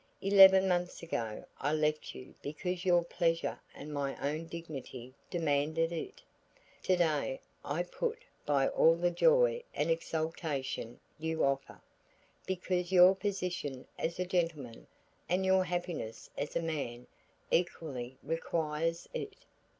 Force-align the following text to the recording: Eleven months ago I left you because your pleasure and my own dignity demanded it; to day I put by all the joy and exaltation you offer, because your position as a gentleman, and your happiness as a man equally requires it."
Eleven 0.23 0.67
months 0.67 1.03
ago 1.03 1.45
I 1.59 1.73
left 1.73 2.15
you 2.15 2.33
because 2.41 2.85
your 2.85 3.03
pleasure 3.03 3.59
and 3.75 3.93
my 3.93 4.17
own 4.27 4.47
dignity 4.47 5.13
demanded 5.29 5.91
it; 5.91 6.23
to 6.81 6.95
day 6.95 7.39
I 7.63 7.83
put 7.83 8.17
by 8.43 8.67
all 8.69 8.95
the 8.95 9.11
joy 9.11 9.61
and 9.75 9.91
exaltation 9.91 10.99
you 11.19 11.43
offer, 11.43 11.81
because 12.47 12.91
your 12.91 13.13
position 13.15 13.85
as 13.99 14.17
a 14.19 14.25
gentleman, 14.25 14.87
and 15.29 15.45
your 15.45 15.65
happiness 15.65 16.31
as 16.35 16.55
a 16.55 16.63
man 16.63 17.05
equally 17.51 18.17
requires 18.23 19.07
it." 19.13 19.35